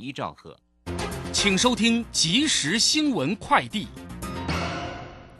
[0.00, 0.56] 一兆赫。
[1.32, 3.86] 请收听即时新闻快递。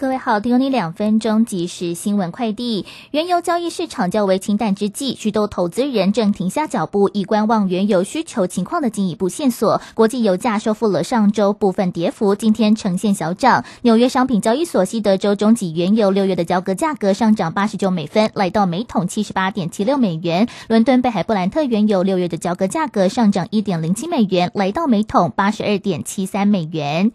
[0.00, 2.86] 各位好，有你两分钟即时新闻快递。
[3.10, 9.82] 原油交易市场较为清淡之际，许多投资人正停下脚步，以观望原油需求情况的进一步线索。
[9.92, 13.62] 国际油价收复了上周部分跌幅，今天呈现小涨。
[13.82, 20.48] 纽约商品交易所西德州中级原油六月的交割价格上涨八十九美分，来到每桶七十八点七六美元。
[20.68, 27.12] 伦敦北海布兰特原油六月的交割价格上涨一点零七美元，来到每桶八十二点七三美元。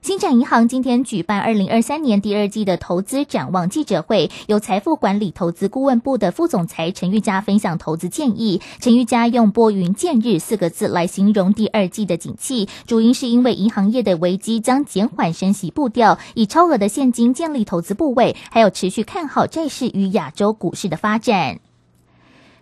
[0.00, 8.62] 新展银行今天举办二零二三年第二季的投资展望记者会，由财富管理投资顾问部的副总裁陈玉佳分享投资建议。
[8.80, 21.58] 陈玉佳用“拨云见日”四个字来形容第二季的景气，主因是因为银行业的危机将减缓升息步调，以超额的现金建立投资部位，还有持续看好债市与亚洲股市的发展。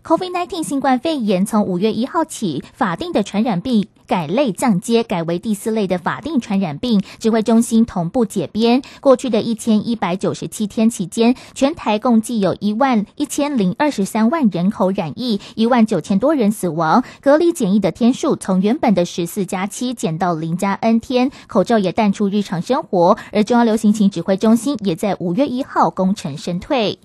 [0.06, 7.02] COVID-19 新冠肺炎从五月一号起，法定的传染病改类降阶，改为第四类的法定传染病。
[7.18, 8.82] 指挥中心同步解编。
[9.00, 17.02] 过去的一千一百九十七天期间，全台共计有一万一千零二十三万人口染疫，一万九千多人死亡。
[17.20, 23.18] 隔离检疫的天数从原本的十四加七减到零加 N 天，口罩也淡出日常生活。
[23.32, 27.00] 而中央流行情指挥中心也在五月一号功成身退。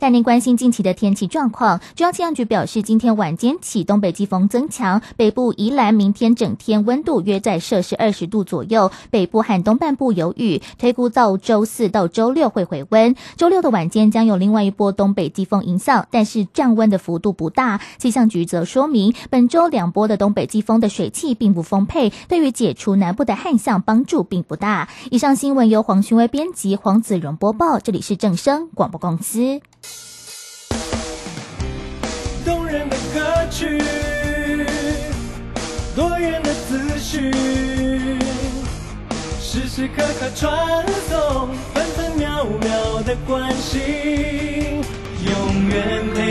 [0.00, 1.78] 带您关心近期的天气状况。
[1.94, 13.14] 中央气象局表示，今天晚间起东北季风增强，北部宜兰明天整天温度约在摄氏二十度左右，北部和东半部有雨，推估到周四到周六会回温。
[13.36, 17.78] 周六的晚间将有另外一波东北季风影响，但是降温的幅度不大。
[17.98, 24.88] 气象局则说明，本周两波的东北季风的水汽并不丰沛，对于解除南部的旱象帮助并不大。
[25.10, 29.60] 以上新闻由黄勋威编辑，黄子荣播报，这里是正声广播公司。
[33.50, 33.82] 去，
[35.96, 37.32] 多远的思绪，
[39.40, 44.80] 时时刻刻传送，分分秒秒的关心，
[45.26, 46.29] 永远陪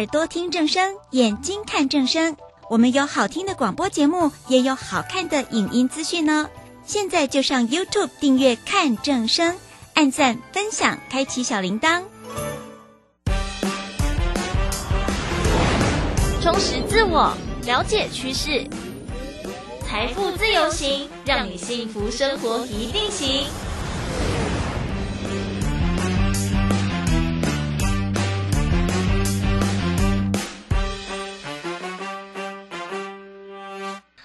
[0.00, 2.34] 耳朵听正声，眼睛看正声。
[2.70, 6.48] 我们有好听的广播节目，也有好看的影音资讯呢。
[6.86, 9.58] 现在就上 YouTube 订阅看正声，
[9.92, 12.04] 按赞分享，开启小铃铛。
[16.40, 18.66] 充实自我，了解趋势，
[19.86, 23.44] 财富自由行，让你幸福生活一定行。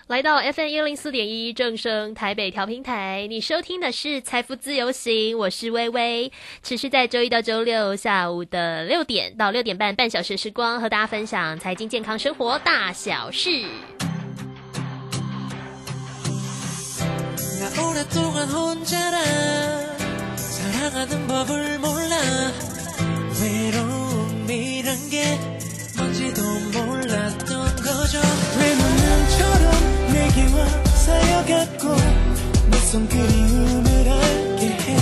[0.08, 13.66] 来到 FM 一零四点一正声台北调频台，你收听的是财富自由行，我是微微，持续在周一到周六下午的六点到六点半半小时时光，和大家分享财经、健康、生活大小事。
[31.06, 31.96] 쌓여갔고
[32.72, 34.96] 낯선 그리움을 알게 해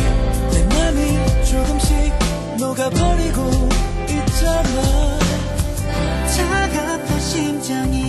[0.52, 2.14] 내 맘이 조금씩
[2.60, 3.70] 녹아버리고
[4.10, 5.18] 있잖아.
[6.28, 8.03] 차갑던 심장이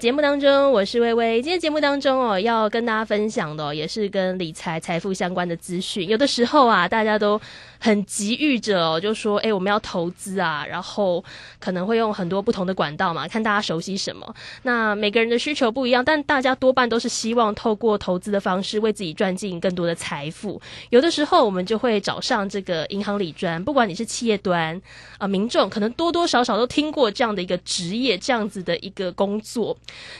[0.00, 1.42] 节目当中，我是微微。
[1.42, 6.08] 今天节目当中哦，要跟大家分享的、也是跟理财、财富相关的资讯。
[6.08, 7.38] 有的时候啊，大家都
[7.80, 11.24] 很急于着，就说哎，我们要投资啊，然后
[11.58, 14.34] 可能会用很多不同的管道嘛，看大家熟悉什么。
[14.62, 20.60] 那每个人的需求不一样，但大家多半都是希望透过投资的方式为自己赚进更多的财富。
[20.90, 24.80] 有的时候我们就会找上这个银行理专，不管你是企业端
[25.16, 29.74] 啊、民众可能多多少少都听过这样的一个职业，这样子的一个工作。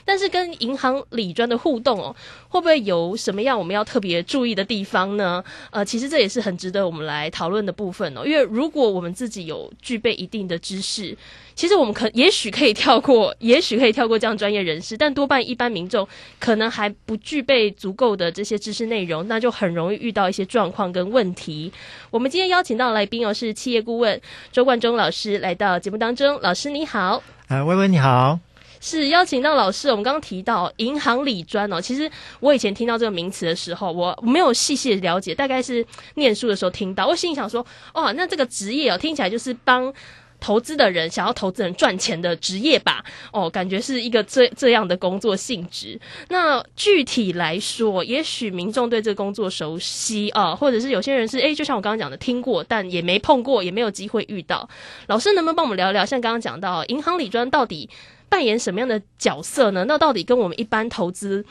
[0.07, 2.17] 但是跟银行理专的互动哦，
[2.49, 5.45] 会不会有什么样我们要特别注意的地方呢？
[5.71, 8.25] 呃，其实这也是很值得我们来讨论的部分哦。
[8.25, 11.17] 因为如果我们自己有具备一定的知识，
[11.55, 16.09] 其实我们可也许可以跳过， 也许可以跳过这样专业人士，但多半一般民众
[16.39, 21.71] 可能还不具备足够的这些知识内容，那就很容易遇到一些状况跟问题。
[22.11, 24.19] 我们今天邀请到来宾哦，是企业顾问
[24.51, 26.41] 周冠中老师来到节目当中。
[26.41, 28.50] 老师你好，呃，微微你好。
[28.81, 32.11] 是邀请到老师，我们刚刚提到银行理专哦，其实
[32.41, 39.93] 我以前听到这个名词的时候，我没有细细的了解，大概是念书的时候听到，我心里想说，哦，那这个职业哦，听起来就是帮
[40.41, 46.01] 投资的人想要投资人赚钱的职业吧，哦，感觉是一个这这样的工作性质。
[46.31, 54.67] 那具体来说，也许民众对这个工作熟悉啊，或者是有些人是诶，就像我刚刚讲的，听过但也没碰过，也没有机会遇到。
[55.09, 56.07] 老师能不能帮我们聊聊？
[56.07, 57.91] 像刚刚讲到银行理专到底？
[58.31, 59.85] 扮演什么样的角色呢？
[59.87, 61.45] 那到底跟我们一般投资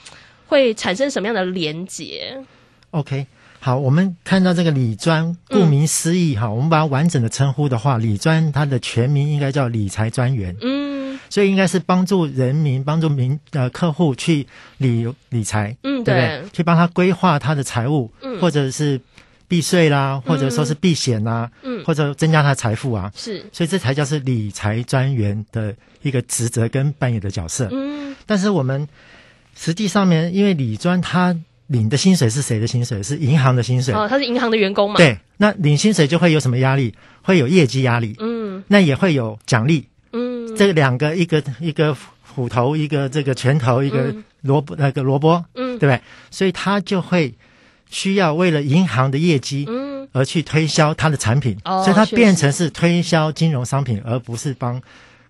[0.48, 2.36] 会产生什么样的连结
[2.92, 3.28] ？OK，
[3.60, 10.56] 好，我们看到这个理专，顾名思义哈、嗯，我们把它完整的称呼的话，理专它的全名应该叫理财专员。
[10.62, 16.50] 嗯，所以应该是帮助人民、帮助民呃客户去理理财，嗯，对不对？
[16.54, 19.00] 去帮他规划他的财务，嗯，或者是
[19.50, 23.12] 避税啦，或者说是避险啦，嗯，或者增加他的财富啊。
[23.16, 27.68] 是，所以这才叫是理财专员的一个职责跟扮演的角色。
[27.72, 28.88] 嗯，但是我们
[29.58, 31.36] 实际上面，因为理专他
[31.68, 33.02] 领的薪水是谁的薪水？
[33.04, 33.94] 是银行的薪水。
[33.94, 34.98] 哦，他是银行的员工嘛？
[34.98, 36.94] 对，那领薪水就会有什么压力？
[37.24, 38.16] 会有业绩压力。
[38.20, 39.86] 嗯，那也会有奖励。
[40.14, 46.02] 嗯，这两个一个一个斧头，一个这个拳头，一个萝卜、那个萝卜，嗯，对不对？
[46.32, 47.34] 所以他就会
[47.90, 54.82] 需要为了银行的业绩，嗯，而去推销他的产品，哦所以它变成是推销金融商品，而不是帮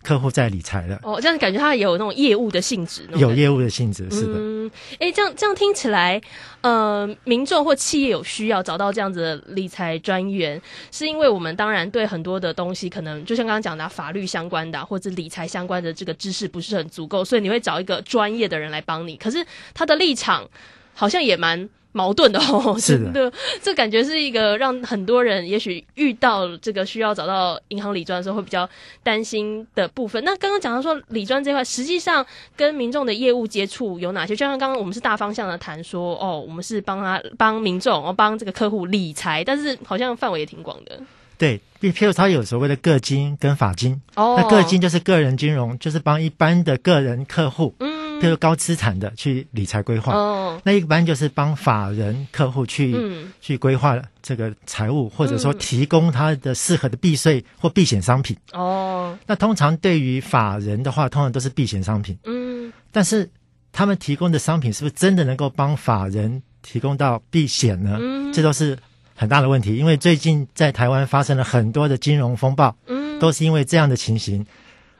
[0.03, 0.99] 客户在理财了。
[1.03, 4.33] 哦，这样感觉他也有那种业务的性质，有业务的性质，是的。
[4.35, 6.21] 嗯，哎，这样这样听起来，
[6.61, 10.61] 呃，民众或企业有需要找到这样子的理财专员，
[10.91, 19.17] 是因为我们当然对很多的东西，可能就像刚刚讲的啊、法律相关的啊、或者理财相关的这个知识不是很足够，所以你会找一个专业的人来帮你。
[19.17, 20.45] 可是他的立场
[20.93, 21.69] 好像也蛮。
[21.91, 23.31] 矛盾的哦，是的
[23.61, 28.69] 这感觉是一个让很多人也许遇到这个需要找到银行理专的时候会比较
[29.01, 30.23] 担心的部分。
[30.23, 34.35] 那刚刚讲到说理专这块，实际上跟民众的业务接触有哪些？
[34.35, 40.99] 就像刚刚我们是大方向的谈说，哦，我们是帮他帮民众，哦，帮这个客户理财，但是好像范围也挺广的。
[41.37, 47.88] 对，譬譬如他有所谓的个金跟法金，哦那个金就是个人金融，就是帮一般的个人客户，嗯，
[48.21, 50.13] 譬如高资产的去理财规划。
[50.13, 58.35] 哦，那一般就是帮法人客户去、嗯去规划这个财务，或者说嗯提供他的适合的避税或避险商品。
[58.53, 63.29] 哦，那通常对于法人的话，通常都是避险商品，嗯，但是
[63.71, 67.97] 他们提供的商品是不是真的能够帮法人提供到避险呢？
[67.99, 68.77] 嗯这都是
[69.15, 69.75] 很大的问题。
[69.75, 74.45] 因为最近在台湾发生了很多的金融风暴，嗯，都是因为这样的情形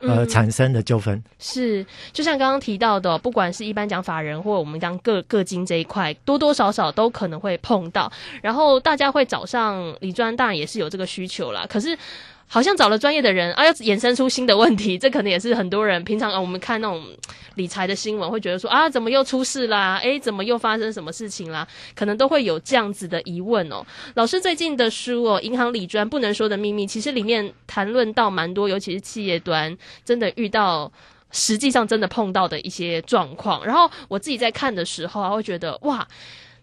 [0.00, 1.22] 呃嗯产生的纠纷。
[1.38, 8.10] 是，就像刚刚提到的，不管是一般讲法人，或我们讲各各金这一块，多多少少都可能会碰到。
[8.42, 11.66] 然后大家会找上李专，当然也是有这个需求啦。
[11.68, 11.96] 可是
[12.52, 17.00] 好像找了专业的人啊，要衍生出新的问题， 这可能也是很多人平常啊，我们看那种
[17.54, 19.98] 理财的新闻，会觉得说啊，怎么又出事啦？
[20.02, 21.64] 诶，怎么又发生什么事情啦？
[21.94, 23.86] 可能都会有这样子的疑问哦。
[24.14, 30.90] 老师最近的书哦，《银行理专不能说的秘密》，其实里面谈论到蛮多，尤其是企业端真的遇到。
[31.32, 36.04] 实际上真的碰到的一些状况，然后我自己在看的时候啊，会觉得哇，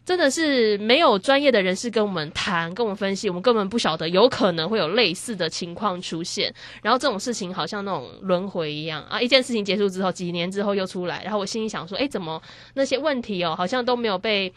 [0.08, 6.50] 真的是没有专业的人士跟我们谈、跟我们分析，我们根本不晓得有可能会有类似的情况出现。
[6.82, 12.42] 然后这种事情好像那种轮回一样啊，一件事情结束之后，几年之后又出来，然后我心里想说，哎，怎么
[12.76, 14.50] 那些问题哦，好像都没有被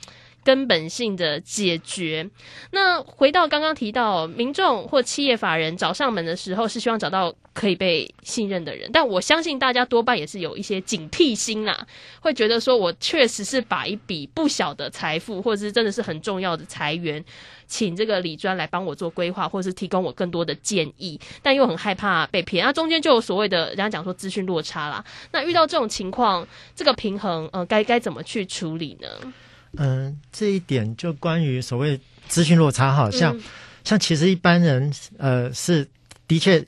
[0.45, 2.29] 根本性的解决。
[2.71, 11.87] 那回到刚刚提到，民众或企业法人找上门的时候，是希望找到可以被信任的人，但我相信大家多半也是有一些警惕心啦，
[12.21, 17.25] 会觉得说我确实是把一笔不小的财富，或者是真的是很重要的财源。
[17.67, 25.05] 请这个理专来帮我做规划，或者是提供我更多的建议，但又很害怕被骗，那中间就有所谓的人家讲说资讯落差啦。
[25.31, 26.45] 那遇到这种情况，
[26.75, 29.09] 这个平衡，呃，该该怎么去处理呢？
[29.77, 33.41] 嗯，这一点就关于所谓资讯落差，好，像、嗯
[33.83, 35.89] 像其实一般人，呃，是
[36.29, 36.63] 的确，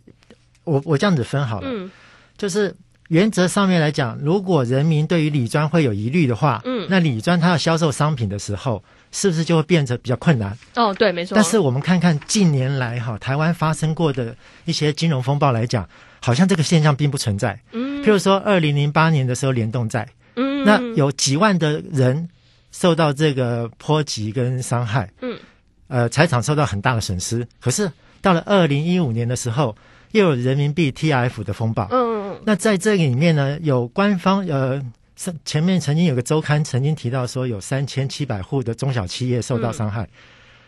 [0.64, 1.90] 我我这样子分好了，嗯
[2.38, 2.74] 就是
[3.08, 8.82] 原则上面来讲，如果人民对于理专会有疑虑的话，嗯那理专他要销售商品的时候，
[9.12, 10.56] 是不是就会变得比较困难？
[10.74, 11.34] 哦，对，没错。
[11.34, 15.86] 但是我们看看近年来哈，台湾发生过的一些金融风暴来讲，
[16.18, 17.60] 好像这个现象并不存在。
[17.72, 22.26] 嗯譬如说，二零零八年的时候联动债，嗯那有几万的人
[22.72, 25.38] 受到这个波及跟伤害，嗯，
[25.86, 27.46] 呃，财产受到很大的损失。
[27.60, 27.88] 可是
[28.20, 29.76] 到了二零一五年的时候，
[30.10, 31.86] 又有人民币 TRF 的风暴。
[31.92, 32.32] 嗯。
[32.32, 34.82] 嗯那在这个里面呢，有官方呃，
[35.16, 40.08] 是前面曾经有个周刊曾经提到说，有三千七百户的中小企业受到伤害，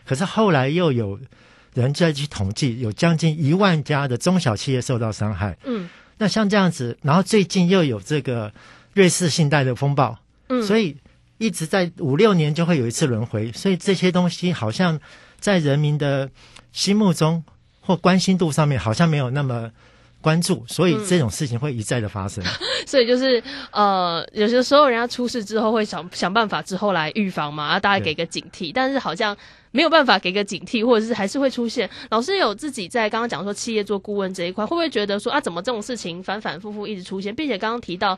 [0.05, 1.19] 可是后来又有
[1.73, 5.57] 人再去统计，有将近一万家的中小企业受到伤害。
[5.65, 5.89] 嗯。
[6.17, 8.53] 那像这样子，然后最近又有这个
[8.93, 10.95] 瑞士信贷的风暴，嗯，所以
[11.37, 14.99] 一直在五六年就会有一次轮回，所以这些东西好像
[15.39, 16.29] 在人民的
[16.71, 17.43] 心目中
[17.79, 19.69] 或关心度上面好像没有那么
[20.21, 22.43] 关注，所以这种事情会一再的发生。
[22.87, 29.35] 所以就是呃，有些时候人家出事之后会想想办法之后来预防嘛，啊，大家给个警惕，但是好像
[29.71, 31.89] 没有办法给个警惕，或者是还是会出现。
[32.09, 38.17] 老师有自己在刚刚讲说企业做顾问这一块，会不会觉得说啊，怎么这种事情反反复复一直出现，并且刚刚提到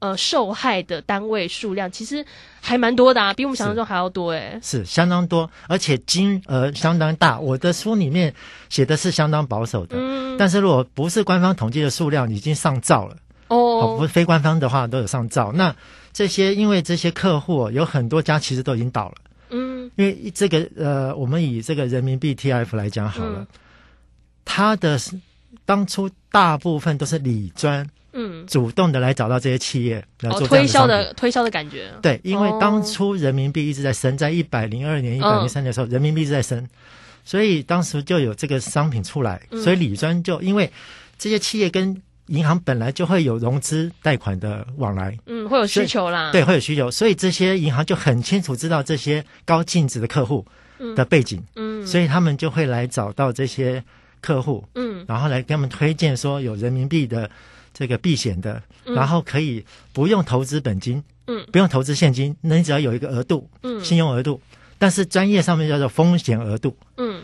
[0.00, 2.24] 呃受害的单位数量其实
[2.60, 7.38] 还蛮多的啊，比我们想象中还要多诶、是相当多，而且金额相当大。
[7.38, 8.34] 我的书里面
[8.68, 13.16] 写的是相当保守的，嗯，但是如果不是官方统计的数量，已经上兆了。
[13.48, 15.52] 哦，不非官方的话都有上兆。
[15.52, 15.74] 那
[16.12, 19.14] 这些因为这些客户哦有很多家其实都已经倒了，
[19.50, 23.46] 嗯因为这个呃，我们以这个人民币 TF 来讲好了，嗯
[24.44, 24.98] 它的
[25.64, 36.66] 当初大部分都是理专嗯，主动的来找到这些企业来哦，做推销的推销的感觉，对，因为哦当初人民币一直在升，在一百零二年、一百零三年的时候，人民币一直在升，
[37.24, 39.62] 所以当时就有这个商品出来，嗯。
[39.62, 40.70] 所以李专就因为
[41.18, 50.44] 这些企业跟银行本来就会有融资贷款的往来，嗯，会有需求啦，对，会有需求，所以这些银行就很清楚知道这些高净值的客户
[50.94, 53.82] 的背景，嗯，所以他们就会来找到这些
[54.20, 55.04] 客户，嗯。
[55.08, 57.30] 然后来给他们推荐说有人民币的
[57.72, 58.94] 这个避险的，嗯。
[58.94, 61.46] 然后可以不用投资本金，嗯。
[61.52, 63.84] 不用投资现金，那你只要有一个额度，嗯。
[63.84, 64.40] 信用额度，
[64.78, 66.76] 但是专业上面叫做风险额度。
[66.96, 67.22] 嗯。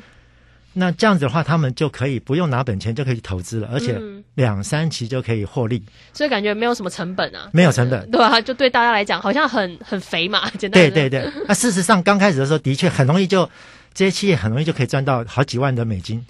[0.77, 4.23] 那这样子的话，他们就可以不用拿本钱就可以投资了，而且嗯。
[4.35, 5.81] 两三期就可以获利，
[6.13, 8.11] 所以感觉没有什么成本啊，没有成本。
[8.11, 11.23] 对啊，就对大家来讲好像很很肥嘛，简单的对对。
[11.23, 13.49] 对，那事实上刚开始的时候，的确很容易就
[13.93, 16.27] 这些企业很容易就可以赚到好几万的美金。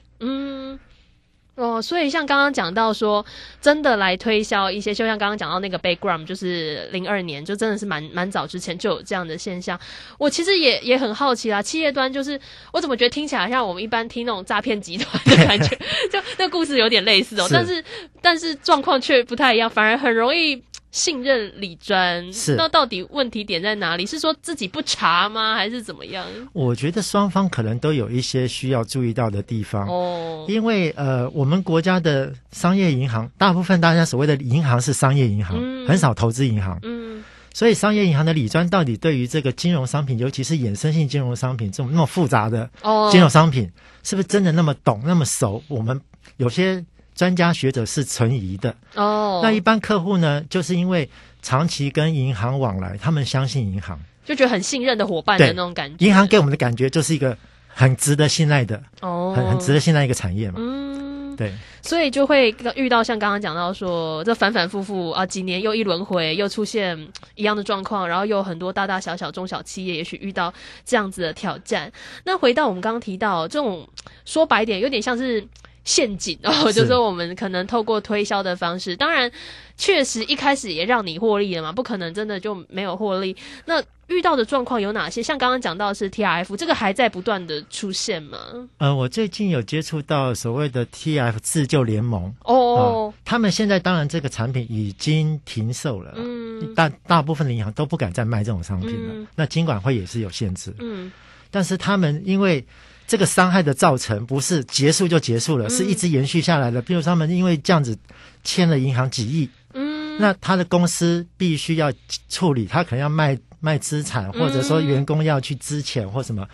[1.56, 1.74] 嗯。
[1.74, 3.24] 哦，所以像刚刚讲到说，
[3.60, 9.78] 真的来推销一些，就像刚刚讲到那个 background，就是零二年，就真的是蛮蛮早之前就有这样的现象。
[10.18, 12.38] 我其实也也很好奇啦，企业端就是
[12.72, 15.76] 我怎么觉得听起来像我们一般听那种诈骗集团的感觉，
[16.10, 17.84] 就那故事有点类似哦，是但是
[18.20, 20.60] 但是状况却不太一样，反而很容易
[20.94, 22.32] 信任理专。
[22.32, 24.06] 是那到底问题点在哪里？
[24.06, 26.24] 是说自己不查吗，还是怎么样？
[26.52, 29.88] 我觉得双方可能都有一些需要注意到的地方。
[29.88, 36.78] 哦，因为呃，我们国家的商业银行，大部分大家所谓的银行是商业银行，嗯很少投资银行。
[36.84, 43.70] 嗯所以商业银行的理专到底对于这个金融商品，尤其是衍生性金融商品这种那么复杂的哦，金融商品，
[44.04, 45.62] 是不是真的那么懂、那么熟？
[45.68, 46.00] 我们
[46.36, 48.74] 有些专家学者是存疑的。
[48.94, 51.08] 哦，那一般客户呢，就是因为
[51.42, 56.04] 长期跟银行往来，他们相信银行，就觉得很信任的伙伴的那种感觉。
[56.04, 57.36] 银行给我们的感觉就是一个
[57.68, 60.56] 很值得信赖的、哦，很很值得信赖一个产业嘛。
[60.58, 61.52] 嗯，对，
[61.82, 70.52] 所以就会遇到像刚刚讲到说，这反反复复啊，几年又一轮回，又出现嗯一样的状况，然后又有很多大大小小中小企业也许遇到
[70.84, 71.92] 这样子的挑战。
[72.24, 73.88] 那回到我们刚刚提到这种
[74.24, 75.46] 说白一点，有点像是。
[75.84, 79.30] 陷阱哦，是就是说我们可能透过推销的方式，当然
[79.76, 83.36] 确实一开始也让你获利了嘛，不可能真的就没有获利。
[83.66, 85.22] 那遇到的状况有哪些？
[85.22, 88.38] 像刚刚讲到的是 T R F，这个还在不断的出现吗？
[88.78, 99.14] 呃，我最近有接触到所谓的 TF 自救联盟哦啊，，他们现在当然这个产品已经停售了，嗯大大部分的银行都不敢再卖这种商品了。
[99.14, 101.10] 嗯那金管会也是有限制，嗯
[101.50, 102.64] 但是他们因为
[103.06, 106.80] 这个伤害的造成不是结束就结束了，嗯是一直延续下来的。
[106.80, 107.96] 比如他们因为这样子
[108.42, 111.92] 欠了银行几亿，嗯，那他的公司必须要
[112.28, 116.46] 处理，他可能要卖卖资产，或者说嗯员工要去支钱或什么，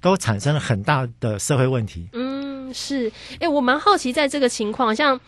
[0.00, 2.08] 都产生了很大的社会问题。
[2.12, 5.20] 嗯，是，哎、我蛮好奇，在这个情况，像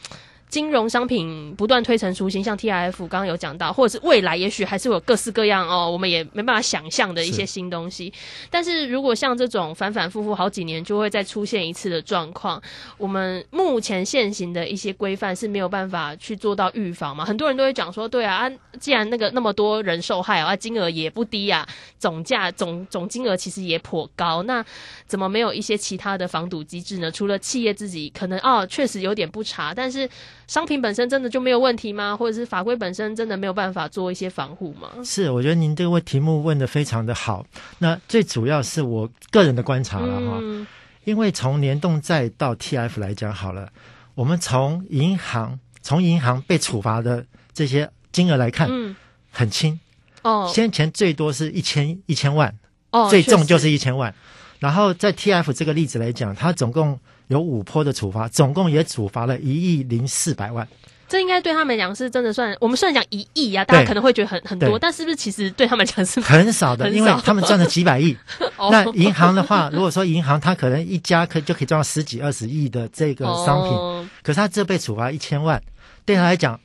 [0.55, 8.13] 金融商品不断推陈出新，像 T I F 刚刚有讲到，或者是未来也许还是有各式各样哦，我们也没办法想象的一些新东西。
[8.51, 12.63] 但是如果像这种反反复复好几年就会再出现一次的状况，
[12.99, 17.25] 我们目前现行的一些规范是没有办法去做到预防嘛？
[17.25, 21.67] 很多人都会讲说，对啊，啊既然那个那么多人受害啊，金额也不低啊，
[21.99, 24.65] 总价总总金额其实也颇高，那
[25.09, 27.11] 怎么没有一些其他的防堵机制呢？
[27.11, 30.09] 除了企业自己可能哦，确实有点不查，但是
[30.47, 32.17] 商品本身真的就没有问题吗？
[32.17, 34.91] 或者是法规本身真的没有办法做一些防护吗？
[35.05, 37.45] 是，我觉得您这个问题目问的非常的好。
[37.79, 40.67] 那最主要是我个人的观察了哈，嗯
[41.05, 43.71] 因为从联动债到 TF 来讲好了，
[44.15, 48.97] 我们从银行从银行被处罚的这些金额来看，嗯，
[49.31, 49.79] 很轻，
[50.23, 52.55] 哦先前最多是一千一千万，
[52.91, 54.15] 哦，最重就是一千万。
[54.61, 60.67] 然后在 TF 这个例子来讲，它总共有五波的处罚，总共也处罚了一亿零四百万。
[61.07, 68.17] 这应该对他们讲是真的算，我们虽然讲一亿啊，大家可能会觉得很很多，但是不是其实对他们讲是很少的，少因为他们赚了几百亿。
[68.57, 75.63] 哦那银行的话，如果说银行它可能一家可就可以赚到十几二十亿的这个商品，哦可是它这被处罚一千万，
[76.07, 76.59] 对他来讲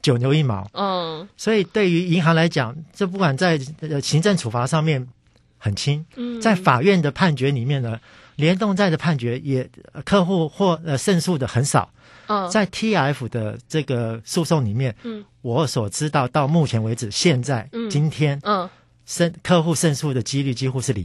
[0.00, 0.68] 九牛一毛。
[0.72, 5.06] 嗯所以对于银行来讲，这不管在呃行政处罚上面
[5.58, 8.00] 很轻，嗯，在法院的判决里面呢，
[8.36, 11.90] 联动债的判决也呃客户或呃胜诉的很少。
[12.28, 18.68] 嗯在 TF 的这个诉讼里面，嗯我所知道到目前为止，现在、嗯今天嗯。
[19.04, 21.04] 胜客户胜诉的几率几乎是零。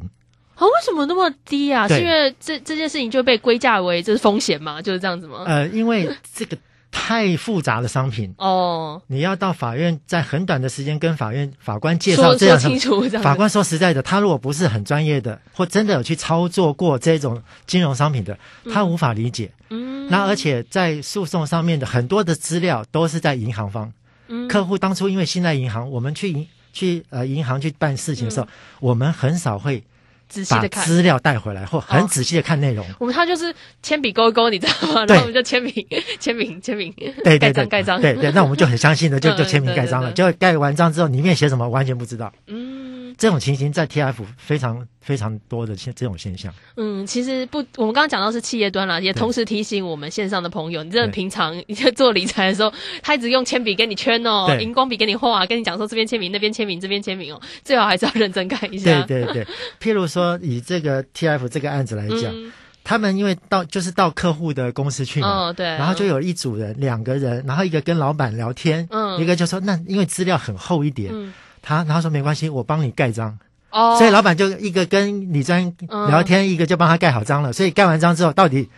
[0.54, 1.88] 啊，为什么那么低啊？
[1.88, 4.80] 是因为这这件事情就被归价为这是风险吗？
[4.82, 5.44] 就是这样子吗？
[5.48, 6.56] 呃，因为这个
[7.00, 13.02] 太复杂的商品，哦，你要到法院在很短的时间跟法院法官介绍这样的清楚。
[13.22, 18.38] 法官说实在的，他如果不是很专业的，或真的有去操作过这种金融商品的，
[18.74, 19.52] 他无法理解。
[19.70, 23.94] 嗯，那而且在诉讼上面的很多的资料都是在银行方，
[24.28, 24.48] 嗯。
[24.48, 28.48] 客户当初因为信赖银行，我们去银去呃银行去办事情的时候，
[28.82, 29.97] 我们很少会把
[30.30, 30.84] 仔细的看。
[30.86, 32.86] 资料带回来，或很哦仔细的看内容。
[33.00, 35.06] 我们他就是铅笔勾一勾，你知道吗？
[35.08, 35.74] 然后我们就签名、
[36.20, 38.02] 签名、签名， 盖对对对章、盖章。
[38.02, 40.12] 对对，那我们就很相信的，就 就嗯签名盖章了。
[40.12, 42.32] 就盖完章之后，里面写什么完全不知道。
[42.48, 46.54] 嗯这种情形在 TF 非常非常多的现这种现象。
[46.76, 54.62] 嗯，其实不，我们刚刚讲到是企业端啦，也同时提醒我们线上的朋友，你真的平常你在做理财的时候，他一直用铅笔给你圈哦，对。
[54.62, 59.02] 荧光笔给你画，跟你讲说这边签名、那边签名、这边签名哦，最好还是要认真看一下。
[59.04, 59.48] 对对对，
[59.82, 62.52] 譬如说以这个 TF 这个案子来讲，嗯，
[62.84, 69.22] 他们因为到就是到客户的公司去嘛，哦，对，然后就有一组人，两个人，然后一个跟老板聊天，嗯。
[69.22, 71.32] 一个就说那因为资料很厚一点，嗯。
[71.62, 73.38] 他然后说没关系，我帮你盖章，
[73.70, 78.70] 哦，所以老板就一个跟李专嗯聊天，一个就帮他盖好章了，所以盖完章之后到底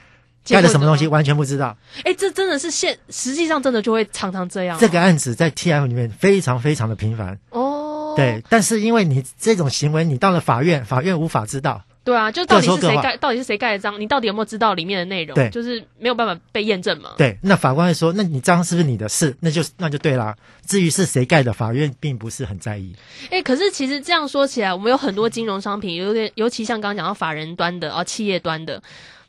[0.48, 1.78] 盖了什么东西完全不知道。
[2.04, 15.36] 哎，这真的是现实际上真的就会常常这样哦这个案子在 TF 里面非常非常的频繁，哦，对，但是因为你这种行为，你到了法院，法院无法知道，对啊，就到底是谁盖，到底是谁盖的章，你到底有没有知道里面的内容？
[15.36, 17.12] 对就是没有办法被验证嘛。
[17.20, 19.36] 对，那法官会说，那你章是不是你的事？
[19.42, 20.36] 那就那就对啦。
[20.66, 22.96] 至于是谁盖的，法院并不是很在意。
[23.30, 28.82] 哎、可是其实这样说起来，我们有很多金融商品，有点，尤其像刚刚讲到法人端的哦，企业端的，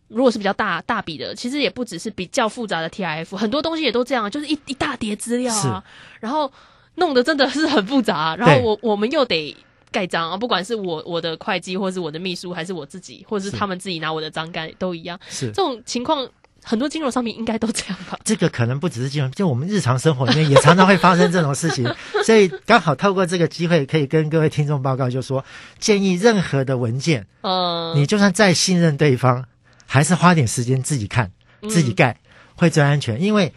[0.08, 5.84] 如果是比较大大笔的，其实也不只是比较复杂的 TIF，很多东西也都这样，就是一一大叠资料啊，
[6.20, 6.50] 然后
[6.94, 9.54] 弄得真的是很复杂，然后我我们又得。
[9.90, 15.18] 盖章啊，不管是我我的会计，或是我的秘书，还是我自己，或者是是他们自己拿我的章盖，都一样。
[15.28, 16.28] 是这种情况，
[16.62, 18.18] 很多金融商品应该都这样吧？
[18.24, 21.84] 这个可能不只是金融，就我们日常生活里面也常常会发生这种事情，
[22.24, 25.44] 所以刚好透过这个机会，可以跟各位听众报告，就说
[25.78, 29.44] 建议任何的文件，嗯，你就算再信任对方，
[29.86, 31.30] 还是花点时间自己看、
[31.68, 32.18] 自己盖，
[32.54, 33.52] 会最安全，因为。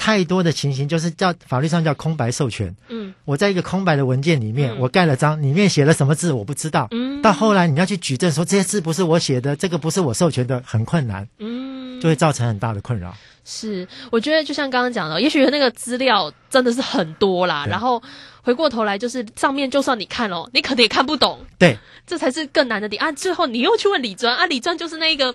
[0.00, 2.74] 太多的情形就是叫法律上叫空白授权。
[2.88, 6.88] 嗯我在一个空白的文件里面，嗯我盖了章，里面写了什么字我不知道。
[6.90, 11.28] 嗯到后来你要去举证说这些字不是我写的，这个不是我授权的，很困难。
[11.38, 13.14] 嗯，就会造成很大的困扰。
[13.44, 18.02] 是，我觉得就像刚刚讲的，也许那个资料真的是很多啦，然后
[18.42, 23.12] 回过头来就是上面就算你看了，你可能也看不懂，对，这才是更难的点啊！
[23.12, 25.34] 最后你又去问李专啊，李专就是那一个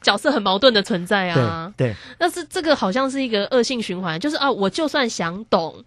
[0.00, 1.72] 角色很矛盾的存在啊。
[1.76, 5.84] 对对，但是这个好像是一个恶性循环，就是啊，我就算想懂。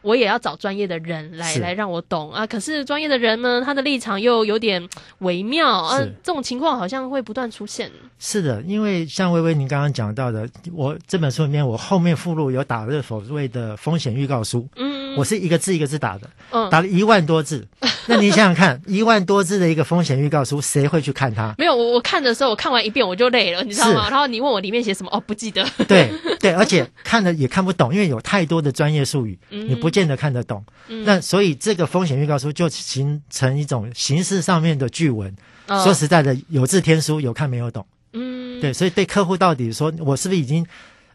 [0.00, 2.46] 我也要找专业的人来来让我懂啊！
[2.46, 7.90] 可是专业的人呢，他的立场又有点微妙啊，这种情况好像会不断出现。
[8.16, 17.66] 是的，因为像微微您刚刚讲到的，我这本书里面我后面附录有打了所谓的风险预告书，嗯，我是一个字一个字打的，嗯打了一万多字。
[18.08, 21.54] 那你想想看， 一万多字的一个风险预告书，谁会去看它？
[21.58, 24.08] 没有，我我看的时候，我看完一遍我就累了，你知道吗？
[24.10, 25.64] 然后你问我里面写什么，哦，不记得。
[25.86, 30.64] 对 对，而且看了也看不懂，因为有太多的专业术语，嗯你不见得看得懂。
[30.88, 35.34] 嗯那所以这个风险预告书就形成一种形式上面的句文。
[35.66, 37.84] 哦说实在的，有字天书，有看没有懂。
[38.14, 40.66] 嗯，对，所以对客户到底说我是不是已经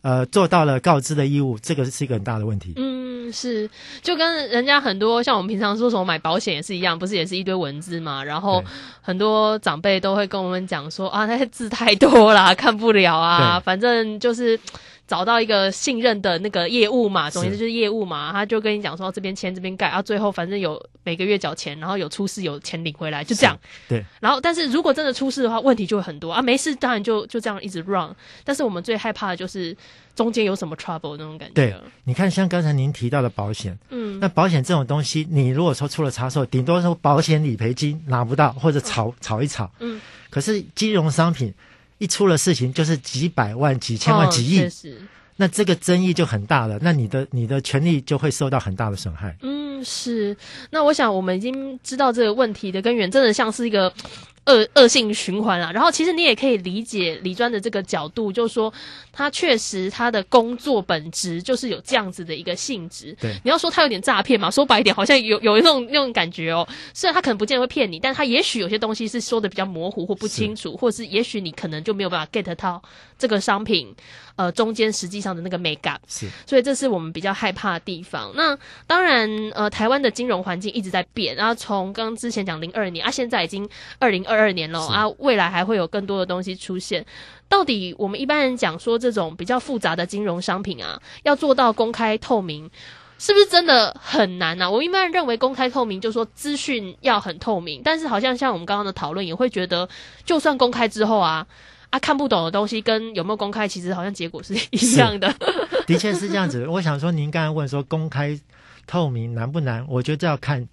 [0.03, 2.73] 呃做到了告知的义务，这个是一个很大的问题。
[2.75, 3.02] 嗯，
[3.33, 3.69] 是，
[4.01, 8.23] 就跟人家很多像我们平常说什么买保险也是一样，不是也是一堆文字嘛？
[8.23, 8.63] 然后
[9.01, 14.57] 很多长辈都会跟我们讲说啊，那些字太多啦，看不了啊，反正就是。
[15.07, 23.57] 找到一个信任的那个业务嘛，总之就是业务嘛，他就跟你讲说这边签这边盖，啊，最后反正有每个月缴钱，然后有出事有钱领回来，就这样。
[23.87, 26.41] 对，然后，但是如果真的出事的话，问题就会很多啊。
[26.41, 29.75] 没事当然就就这样一直 run，但是我们最害怕的就是
[30.15, 31.53] 中间有什么 trouble 那种感觉。
[31.53, 39.69] 对，你看像刚才您提到的保险，嗯，那保险这种东西，你如果说出了差错，顶多说保险理赔金拿不到，或者炒炒一炒。
[39.79, 41.53] 嗯，可是金融商品
[41.97, 44.69] 一出了事情，就是几百万、几千万、哦几亿
[45.37, 49.35] 那这个争议就很大了，那你的你的权利就会受到很大的损害。
[49.41, 50.37] 嗯，是。
[50.69, 53.91] 那我想我们已经知道这个问题的根源，真的像是一个
[54.45, 55.71] 恶恶性循环啊。
[55.71, 58.73] 然后其实你也可以理解李专的这个角度，就是说
[59.11, 63.15] 他确实他的工作本质就是有这样子的一个性质。
[63.19, 66.67] 对你要说他有点诈骗嘛， 说白一点，好像有有一种那种感觉哦。
[66.93, 72.81] 虽然他可能不见得会骗你，但他也许有些东西是说的比较模糊或不清楚，或是也许你可能就没有办法 get 到
[73.17, 73.95] 这个商品
[74.35, 76.01] 呃中间实际上的那个 make up。
[76.07, 78.31] 是所以这是我们比较害怕的地方。
[78.35, 83.67] 那当然，呃，台湾的金融环境一直在变，然后从刚刚之前讲零二年啊，现在已经
[83.99, 87.05] 二零二二年了啊，未来还会有更多的东西出现。
[87.47, 92.69] 到底我们一般人讲说这种比较复杂的金融商品啊，要做到公开透明。
[93.19, 94.69] 是不是真的很难啊？
[94.69, 99.87] 我一般认为公开透明，就是说资讯要很透明，但是好像像我们刚刚的讨论，也会觉得，
[100.25, 101.45] 就算公开之后啊，
[101.93, 105.31] 啊看不懂的东西跟有没有公开，其实好像结果是一样的。
[105.85, 106.65] 的确是这样子。
[106.67, 108.39] 我想说，您刚才问说公开
[108.87, 109.85] 透明难不难？
[109.87, 110.67] 我觉得这要看。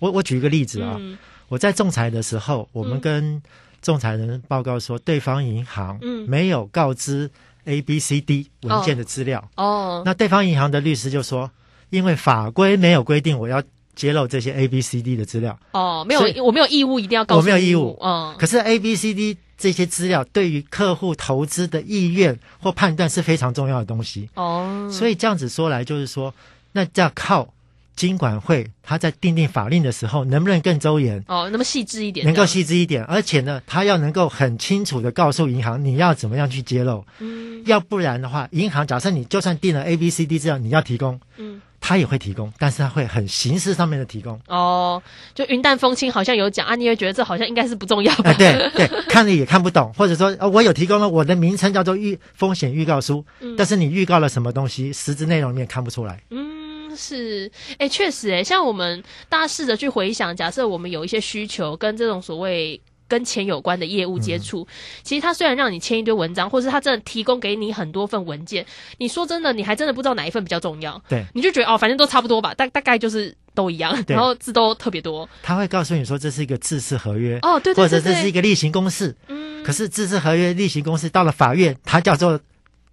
[0.00, 3.42] 我我举一个例子啊，嗯我在仲裁的时候，我们嗯跟
[3.82, 7.30] 仲裁人报告说，对方银行嗯没有告知
[7.66, 9.46] A、B、C、D 文件的资料。
[9.56, 11.50] 哦，那对方银行的律师就说，
[11.90, 13.62] 因为法规没有规定我要
[13.94, 24.28] 揭露这些 A、B、C、D 的资料，哦，没有我没有义务一定要告诉我没有义务嗯，可是 A、B、C、D 这些资料对于客户投资的意愿或判断是非常重要的东西。
[24.34, 26.34] 哦，所以这样子说来，就是说，
[26.72, 27.52] 那要靠
[27.94, 37.52] 金管会他在订定法令的时候，能不能更周延，哦，那么细致一点，能够细致一点，而且呢，他要能够很清楚的告诉银行你要怎么样去揭露，嗯。
[37.64, 44.40] 要不然的话，银行假设你就算定了 A、B、C、D 资料，你要提供，嗯，他也会提供，但是他会很形式上面的提供。
[44.46, 45.02] 哦，
[45.34, 48.30] 就云淡风轻，好像有讲啊，你会觉得这好像应该是不重要吧？
[48.30, 56.22] 哎，对对，看了也看不懂，或者说，呃，我有提供了我的名称叫做预风险预告书，嗯但是你预告了什么东西，实质内容你也看不出来。
[56.30, 62.80] 嗯，是，哎，确实，哎，像我们大家试着去回想，假设我们有一些需求跟这种所谓。
[63.12, 64.66] 跟钱有关的业务接触，
[65.02, 68.64] 其实他虽然让你签一堆文章，或是他真的提供给你很多份文件，
[68.96, 79.14] 你说真的，你还真的不知道哪一份比较重要，对，你就觉得哦，反正都差不多吧，大大概就是都一样，然后字都特别多，他会告诉你说这是一个自式合约，哦，对对或对或，者这是一个例行公事。
[79.28, 82.40] 嗯，可是自式合约、例行公事到了法院，它叫做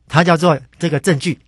[0.10, 1.40] 它叫做这个证据，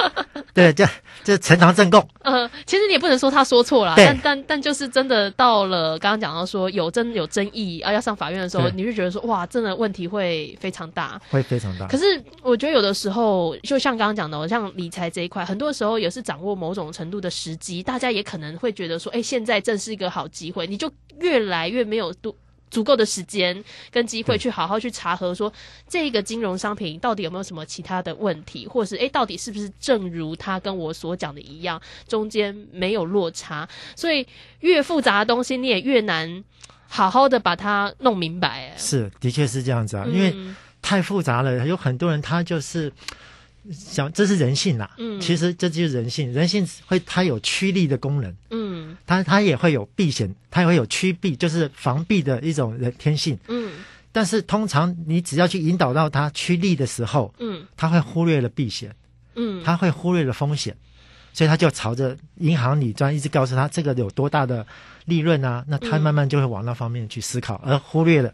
[0.54, 0.88] 对，这
[1.24, 2.06] 这呈堂证供。
[2.22, 11.20] 呃，其实你也不能说他说错了，但但但就是真的到了刚刚讲到说有真有争议啊，要上法院的时候，你就觉得说哇，真的问题会非常大。
[11.30, 11.86] 会非常大。
[11.88, 12.04] 可是
[12.42, 22.36] 我觉得有的时候，就像刚刚讲的，像理财这一块，很多时候也是掌握某种程度的时机，大家也可能会觉得说，哎，现在正是一个好机会，你就越来越没有度。
[22.74, 25.52] 足够的时间跟机会去好好去查核，说
[25.88, 33.68] 这个金融商品到底有没有什么其他的问题，或者是诶，到底是不是正如他跟我所讲的一样，中间没有落差。
[33.94, 34.26] 所以
[34.58, 36.42] 越复杂的东西，你也越难
[36.88, 38.70] 好好的把它弄明白。
[38.70, 42.92] 诶是，的确是这样子啊，因为嗯太复杂了，有很多人他就是
[43.72, 44.90] 想，这是人性啦。
[44.98, 48.63] 嗯其实这就是人性，人性会它有趋利的功能，嗯
[49.06, 53.38] 它它也会有避险，它也会有趋避，就是防避的一种人天性。
[53.48, 53.72] 嗯。
[54.12, 57.66] 但是通常你只要去引导到他趋利的时候，嗯。
[57.76, 58.94] 他会忽略了避险，
[59.34, 60.76] 嗯，他会忽略了风险，
[61.32, 64.64] 所以他就朝着银行理专一直告诉他这个有多大的
[65.04, 66.02] 利润啊，那他嗯。
[66.02, 68.32] 慢慢就会往那方面去思考，而忽略了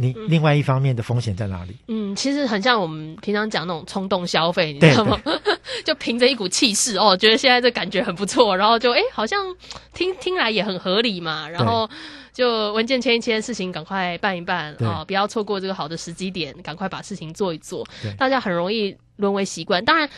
[0.00, 1.76] 你另外一方面的风险在哪里。
[1.88, 5.20] 嗯，其实很像我们平常讲那种冲动消费，你知道吗？
[5.84, 9.44] 就凭着一股气势哦，觉得现在这感觉很不错，然后就哎，好像
[9.92, 11.90] 听听来也很合理嘛，然后
[12.32, 18.12] 就文件签一签，事情赶快办一办啊哦，不要错过这个好的时机点，赶快把事情做一做对。
[18.14, 20.08] 大家很容易沦为习惯，当然。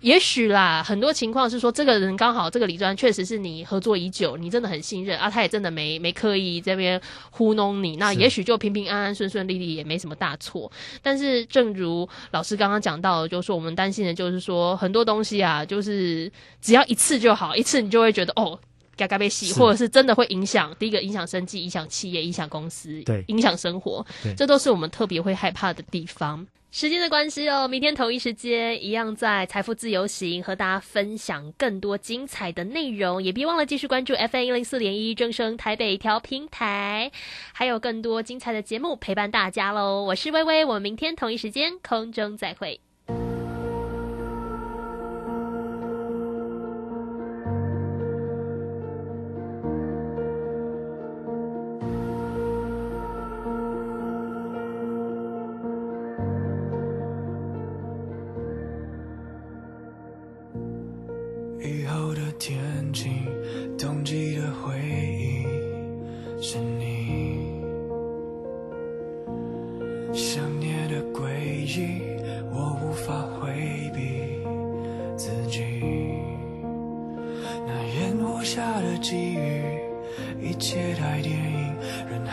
[0.00, 10.70] 也许啦，很多情况是说，这个人刚好这个李专确实是你合作已久，你真的很信任啊，他也真的没没刻意这边糊弄你，那也许就平平安安、顺顺利利，也没什么大错。
[11.02, 16.32] 但是，正如老师刚刚讲到，就是说我们担心的就是说，很多东西啊，就是
[16.62, 18.58] 只要一次就好，一次你就会觉得哦。
[19.00, 26.46] 嘎嘎被洗，或者是真的会影响第一个影响生计、影响企业、影响公司、对影响生活对，这都是我们特别会害怕的地方。
[26.72, 37.10] 时间的关系哦，明天同一时间一样在财富自由行和大家分享更多精彩的内容，也别忘了继续关注 FM 一零四点一正声台北调平台，
[37.52, 40.04] 还有更多精彩的节目陪伴大家喽。
[40.04, 42.80] 我是微微，我们明天同一时间空中再会。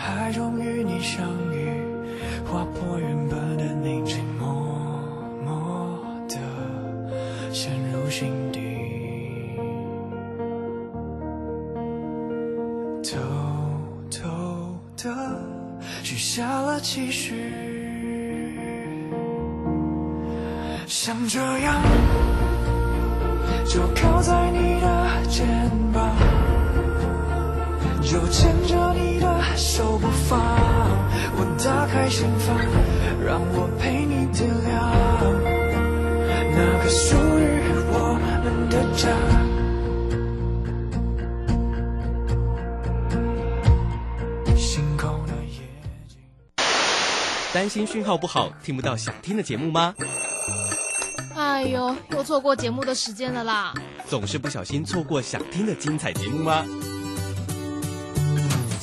[0.08, 1.82] 海中与你相遇，
[2.46, 4.48] 划破原本的宁静，默
[5.44, 6.38] 默的
[7.52, 8.62] 陷入心底。
[13.04, 13.18] 偷
[14.10, 15.14] 偷的
[16.04, 17.36] 许下了期许，
[20.88, 21.82] 像这样，
[23.66, 24.77] 就靠在你
[33.26, 34.92] 让我陪你点亮
[36.56, 37.44] 那个属于
[37.92, 39.10] 我们的家。
[44.56, 45.60] 星空的夜
[46.08, 46.18] 景。
[47.54, 49.94] 担心讯号不好，听不到想听的节目吗？
[51.36, 53.74] 哎呦，又错过节目的时间了啦！
[54.08, 56.66] 总是不小心错过想听的精彩节目吗？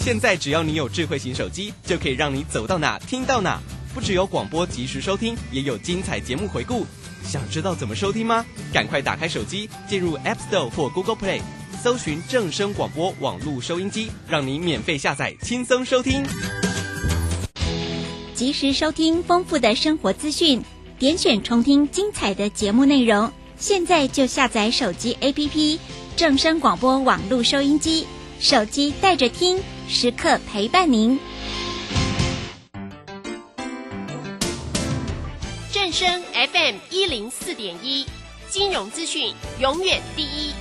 [0.04, 3.58] 现在只要你有智慧型手机，就可以让你走到哪听到哪。
[3.94, 6.84] 不只有广播及时收听，也有精彩节目回顾。
[7.24, 8.44] 想知道怎么收听吗？
[8.70, 11.40] 赶快打开手机，进入 App Store 或 Google Play，
[11.82, 16.22] 搜寻正声广播网络收音机，让你免费下载，轻松收听。
[18.34, 20.62] 及时收听丰富的生活资讯，
[20.98, 23.32] 点选重听精彩的节目内容。
[23.56, 25.78] 现在就下载手机 APP
[26.14, 28.06] 正声广播网络收音机，
[28.38, 31.18] 手机带着听，时刻陪伴您。
[35.70, 38.06] 正声 FM 一零四点一，
[38.48, 40.52] 金融资讯永远第一。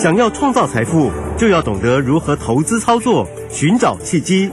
[0.00, 4.50] 想要创造财富，就要懂得如何投资操作，寻找契机。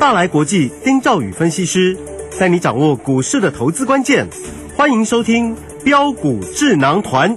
[0.00, 1.96] 大来国际丁兆宇分析师
[2.38, 4.26] 带你掌握股市的投资关键。
[4.76, 7.36] 欢迎收听标股智囊团。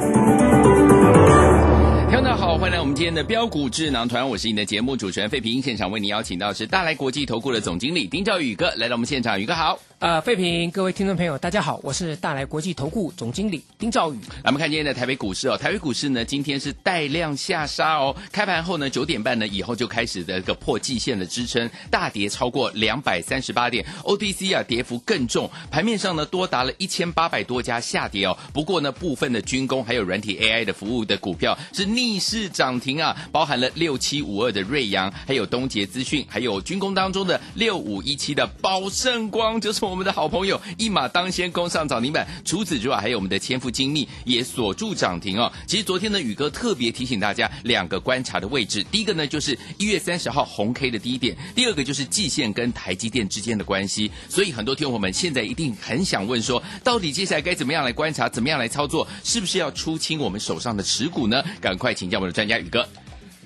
[2.61, 5.59] 欢迎来我们今天的标股智囊团，我是你的节目主持人费平。
[5.59, 9.79] 现场为你邀请到是大来国际投顾的总经理丁兆宇哥来到我们现场，宇哥好。
[10.01, 14.17] 呃，费平，各位听众朋友，大家好，我是大来国际投顾总经理丁兆宇。
[14.41, 28.35] 来我们看今天的台北股市哦，台北股市呢今天是带量下杀哦，开盘后呢九点半呢以后就开始的一个破季线的支撑，大跌超过两百三十八点，OTC 啊跌幅更重，盘面上呢多达了一千八百多家下跌哦。
[28.51, 42.25] 不过呢部分的军工还有软体 AI 的服务的股票是逆势涨停啊，包含了六七五二的瑞阳，还有东杰资讯，还有军工当中的六五一七的宝盛光，就是我们的好朋友，一马当先攻上涨停板。
[42.45, 45.51] 除此之外，还有我们的千富精密也锁住涨停哦。
[45.67, 54.09] 其实昨天呢，宇哥特别提醒大家两个观察的位置，第一个呢就是一月三十号红 K 的低点，第二个就是季线跟台积电之间的关系。
[54.29, 61.43] 所以很多听众朋友们现在一定很想问说，到底接下来该怎么样来观察，怎么样来操作，是不是要出清我们手上的持股呢？
[61.59, 62.87] 赶快请教我们的专家宇哥。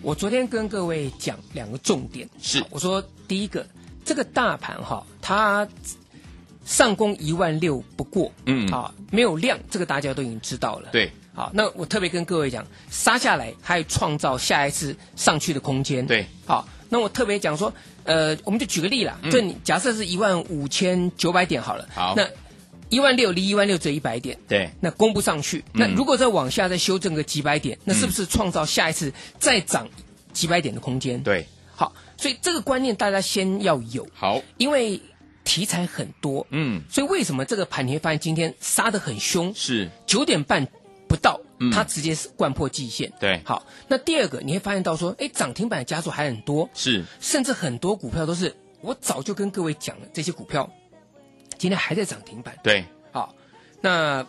[0.03, 3.65] 我昨天跟各位讲两个重点，是我说第一个，
[4.03, 5.67] 这个大盘哈，它
[6.65, 8.67] 上攻一万六不过，嗯。
[8.69, 10.89] 啊，没有量，这个大家都已经知道了。
[10.91, 16.05] 对，好，那我特别跟各位讲，杀下来还创造下一次上去的空间。
[16.05, 17.73] 对，好，那我特别讲说，
[18.03, 19.31] 呃，我们就举个例啦，嗯。
[19.31, 22.13] 就你假设是一万五千九百点好了，好。
[22.17, 22.27] 那
[22.89, 25.79] 一万六离一万六只有一百点，对，那攻不上去，嗯。
[25.79, 29.87] 那如果再往下再修正个几百点，那是不是创造下一次再涨
[30.33, 31.21] 几百点的空间？
[31.23, 35.01] 对，好，所以这个观念大家先要有，好，因为
[35.45, 39.53] 题材很多，嗯，所以为什么这个盘你会发现今天杀得很凶？
[39.55, 39.89] 是。
[40.05, 40.67] 九点半
[41.07, 43.13] 不到嗯，它直接是灌破季线。
[43.19, 43.39] 对。
[43.45, 47.05] 好，那第二个你会发现到说，哎，涨停板的加速还很多，是。
[47.21, 50.69] 甚至很多股票都是我早就跟各位讲了，这些股票
[51.57, 52.57] 今天还在涨停板。
[52.61, 53.33] 对，好，
[53.81, 54.25] 那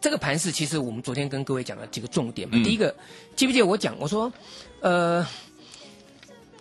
[0.00, 2.56] 这个盘势其实我们昨天跟各位讲了几个重点嘛。
[2.56, 2.64] 嗯。
[2.64, 2.96] 第一个，
[3.36, 4.32] 记不记得我讲我说，
[4.80, 5.24] 呃，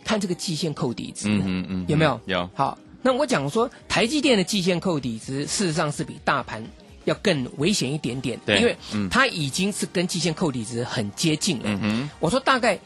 [0.04, 2.20] 看这个季线扣底值，嗯嗯嗯，有没有？
[2.26, 6.64] 有，好，那我讲说台积电的季线扣底值，事实上是比大盘
[7.04, 12.10] 要更危险一点点，对因为嗯它已经是跟季线扣底值很接近了。
[12.20, 12.80] 我说大概，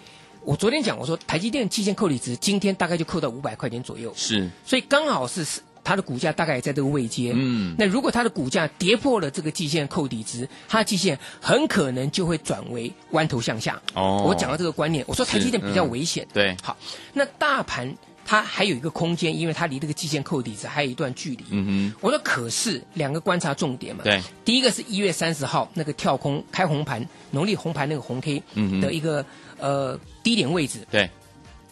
[0.44, 5.46] 我昨天讲我说台积电季线扣底值今天大概就扣到五百块钱左右，是，所以刚好是
[5.84, 7.32] 它的股价大概也在这个位阶。
[7.36, 13.80] 嗯，那如果它的股价跌破了这个季线扣底值，它的季线很可能就会转为弯头向下。
[13.94, 16.28] 哦我讲到这个观念，我说台积电比较危险。
[16.34, 16.76] 对，好，
[17.14, 17.96] 那大盘
[18.30, 21.46] 它还有一个空间，因为它离这个季线扣底值还有一段距离。
[21.50, 28.44] 嗯我说可是两个观察重点嘛，对，第一个是一月三十号那个跳空开红盘，农历红盘那个红 K
[28.82, 29.26] 的一个、
[29.58, 31.10] 呃低点位置，对，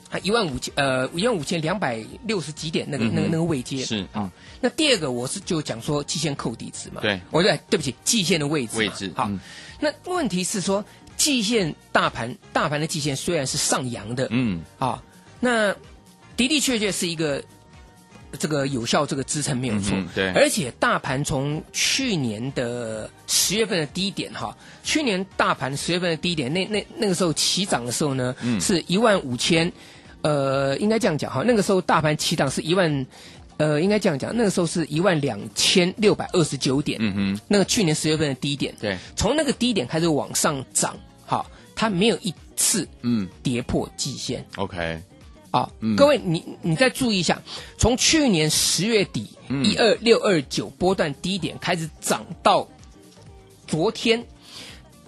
[0.10, 3.84] 啊一万五千呃一万五千两百六十几点那个、嗯那个那个位阶。
[3.84, 4.06] 是。
[4.14, 4.32] 啊。
[4.62, 7.20] 那第二个我是就讲说季线扣底值嘛，对。
[7.32, 8.80] 我对对不起季线的位置嘛。
[8.80, 9.40] 位置好，嗯。
[9.82, 10.86] 那问题是说
[11.18, 15.04] 季线大盘大盘的季线虽然是上扬的，嗯，啊，
[15.42, 15.76] 那
[16.36, 17.44] 的的确确是一个
[18.38, 20.32] 这个有效这个支撑没有错，嗯对。
[20.34, 28.60] 而且大盘从去年的十月份的低点哈，去年大盘十月份的低点，那那那个时候起涨的时候呢，嗯。
[28.60, 29.72] 是一万五千，
[30.22, 33.06] 呃，应该这样讲哈，那个时候大盘起涨是一万。
[33.58, 40.94] 呃，应该这样讲，那个时候是一万两千六百二十九点，嗯哼，那个去年十月份的低点，对，从那个低点开始往上涨，
[41.26, 43.26] 好，它没有一次嗯。
[43.42, 45.02] 跌破季线，，OK，
[45.56, 45.96] 啊，嗯。
[45.96, 47.42] 各位，你你再注意一下，
[47.78, 49.64] 从去年十月底嗯。
[49.64, 52.68] 一二六二九波段低点开始涨到
[53.66, 54.26] 昨天，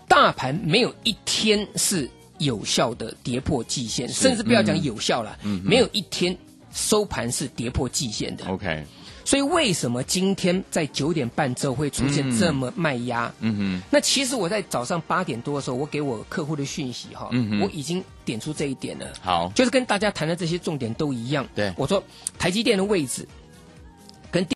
[0.07, 4.83] 大盘没有一天是有效的跌破季线，甚至不要讲嗯。
[4.83, 6.37] 有效了，嗯没有一天
[6.71, 8.45] 收盘是跌破季线的。
[8.45, 8.85] OK，
[9.27, 13.29] 所以为什么今天在九点半之后会出现嗯这么卖压？
[13.41, 19.05] 嗯哼，那其实我在早上八点多的时候，我给我客户的讯息哈，嗯哼我已经点出这一点了。
[19.19, 21.45] 好，就是跟大家谈的这些重点都一样。
[21.53, 22.01] 对我说
[22.39, 23.27] 台积电的位置